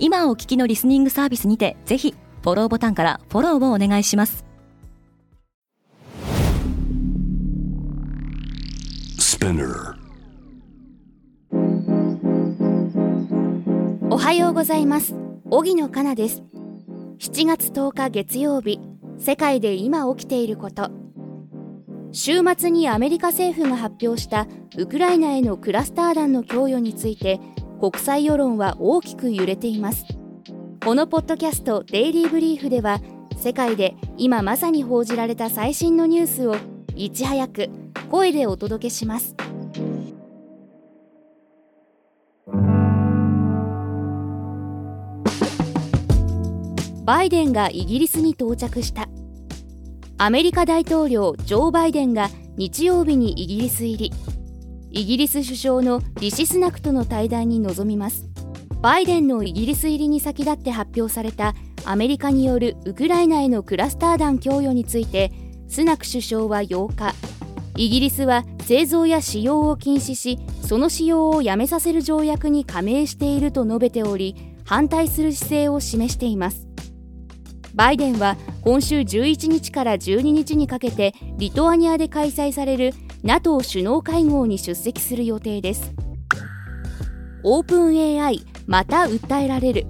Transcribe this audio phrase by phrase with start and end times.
[0.00, 4.44] 今お聞きのリスニングサービスにてぜひフォローボタンからフォローをお願いします。
[14.10, 15.14] おはようございます。
[15.50, 16.42] 荻野かなです。
[17.18, 18.78] 7月10日月曜日
[19.18, 20.90] 世界で今起きていること。
[22.12, 27.40] 週末にアメリカ政府が発表したウクライナへのクラスター弾の供与について
[27.80, 30.04] 国際世論は大きく揺れています。
[30.84, 33.00] このポッドキャストデイリーブリーフでは
[33.36, 36.56] 世界で今まさに報じられた最新のニュースを
[36.96, 37.68] いち早く
[38.10, 39.36] 声でお届けします。
[47.04, 49.08] バイデンがイギリスに到着した。
[50.18, 54.37] アメリカ大統領ジョー・バイデンが日曜日にイギリス入り。
[54.90, 58.28] イギリス首相のリシスナクとの対談に臨みます。
[58.80, 65.32] バイデンのイギリス入りに先立って発表されたアメリカによるウクライナへのクラスター弾供与について
[65.68, 67.14] スナク首相は8日
[67.76, 76.68] イギリスは製造や使用を禁止しその使用をやめさせる条約に加盟していると述べており反対する姿勢を示しています。
[77.74, 82.92] バイデンは今週11日から12日にかけてリトアニアで開催される
[83.22, 85.92] NATO 首脳会合に出席する予定です。
[87.42, 89.86] オープン AI また訴えられる。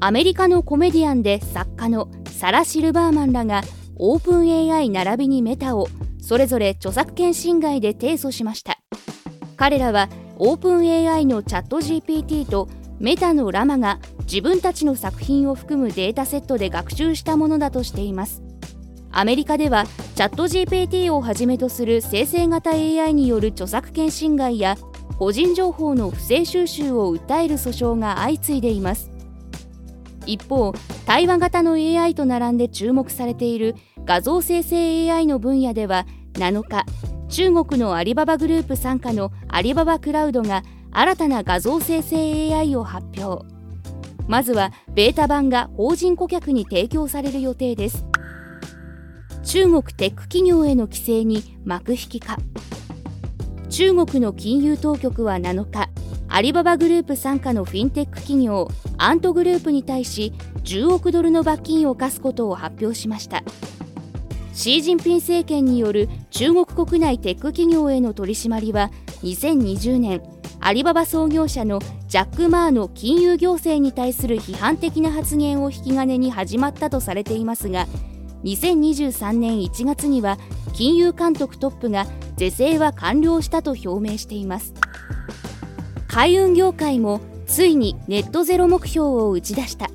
[0.00, 3.62] アメリカのコメディアンで作家のサラ・シルバーマンらが
[3.96, 5.88] オープン AI 並びにメタを
[6.20, 8.78] それぞれ著作権侵害で提訴しました。
[9.56, 10.08] 彼らは
[10.38, 18.42] オープン AI のチャット GPT とメタのラマが自分たちの作品を含むデータセットで学習したものだとしています。
[19.12, 19.84] アメリカでは
[20.14, 24.76] チャット GPT をはじめとする生成型 AI による著作権侵害や
[25.18, 29.10] 個人情報の不正収集を訴える訴訟が相次いでいます。
[30.26, 30.72] 一方
[31.06, 36.84] 対話型の AI と並んで注目されている画像生成 AI の分野では7日
[37.28, 40.62] 中国のアリババグループ傘下のアリババクラウドが
[40.92, 43.44] 新たな画像生成 AI を発表。
[44.26, 48.09] まずはベータ版が法人顧客に提供される予定です。
[49.42, 52.36] 中国テック企業への規制に幕引きか。
[53.68, 55.88] 中国の金融当局は7日
[56.28, 58.68] アリババグループ傘下のフィンテック企業
[58.98, 60.32] アントグループに対し
[60.64, 63.42] 10億ドルの罰金を課すことを発表しました。
[64.52, 68.90] シー・ジンピン政権による中国国内テック企業への取り締まりは
[69.22, 70.22] 2020年
[70.60, 77.86] アリババ創業者のジャック・マーの金融行政に対する批判的な発言を引き金に始まったとされていますが
[78.44, 80.38] 2023年1月には
[80.72, 82.06] 金融監督トップが
[82.36, 84.74] 是正は完了したと表明しています。
[86.08, 89.90] 海運業界もついにネットゼロ目標を打ち出した。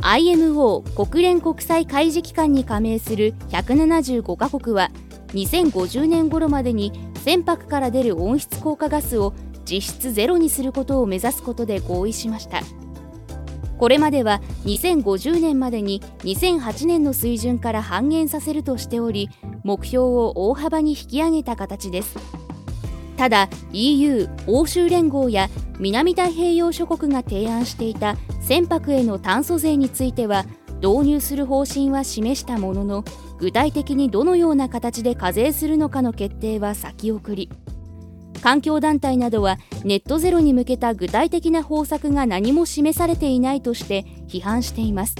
[0.00, 4.90] IMO 国連国際海事機関に加盟する175カ国は
[5.28, 6.92] 2050年頃までに
[7.24, 9.32] 船舶から出る温室効果ガスを
[9.64, 12.60] 実質ゼロにすることを目指すことで合意しました。
[13.78, 19.30] これまでは2050年までに2008年の水準から半減させるとしており
[19.64, 22.16] 目標を大幅に引き上げた形です。
[23.16, 25.48] ただ EU 欧州連合や
[25.78, 30.44] 南太平洋諸国が提案していた船舶への炭素税については
[30.82, 33.04] 導入する方針は示したものの
[33.38, 37.50] 具体的にどのような形で課税するのかの決定は先送り。
[38.44, 45.14] 環境団体などはネットゼロに向けた具体的な方策が何も示されていないとして批判しています。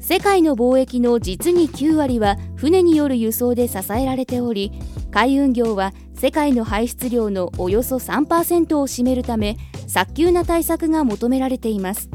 [0.00, 4.72] 世界の貿易の実に9割は船による輸送で支えられており
[5.12, 9.56] 海運業は世界の排出量のおよそ3%を占めるため
[9.86, 12.10] 早急な対策が求められています。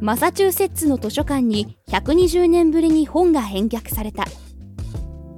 [0.00, 4.26] マサチューセッツの図書館に120年ぶりに本が返却された。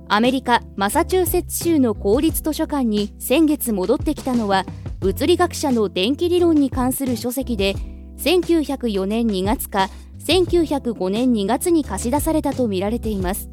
[0.09, 4.65] アメリカ・マサチューセッツ州の公立図書館に先月戻ってきたのは
[5.01, 7.75] 物理学者の電気理論に関する書籍で
[8.19, 9.89] 1904年2月か
[10.21, 13.49] 1905年2月に貸し出されたとみられています。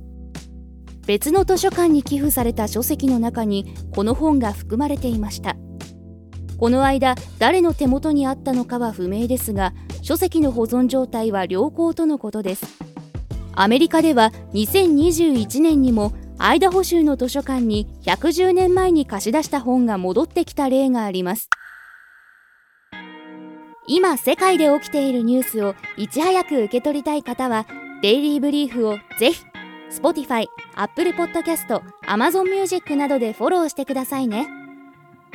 [1.08, 5.56] 別の図書館に寄付された書籍の中にこの本が含まれていました。
[6.58, 9.74] この間誰の手元にあったのかは不明ですが
[10.04, 12.66] 書籍の保存状態は良好とのことです。
[13.56, 21.50] アメリカでは2021年にもアイダホ州の図書館に110年前に貸し出した本が戻ってきた例があります。
[23.88, 27.68] 今世界で起きているニュースをいち早く受け取りたい方は
[28.02, 29.44] デイリーブリーフをぜひ
[29.92, 34.48] Spotify、Apple Podcast、Amazon Music などでフォローしてくださいね。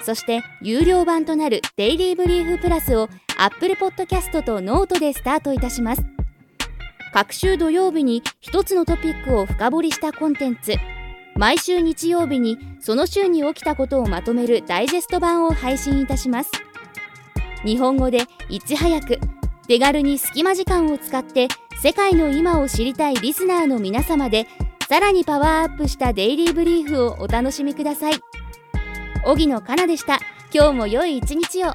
[0.02, 6.02] そして有料版となるデイリーブリーフプラスを Apple Podcast とノートでスタートいたします。
[7.12, 10.74] 各週土曜日に一つのトピックを深掘りしたコンテンツ。
[11.36, 16.50] 毎週日曜日にその週に起きたことをまとめるダイジェスト版を配信いたします。
[17.64, 19.18] 日本語でいち早く
[19.66, 21.48] 手軽に隙間時間を使って
[21.82, 24.46] 世界の今を知りたいリスナーの皆様で
[24.88, 28.14] さらにパワーアップしたデイリーブリーフをお楽しみください。
[29.24, 30.18] 荻野かなでした。
[30.52, 31.74] 今日も良い一日を。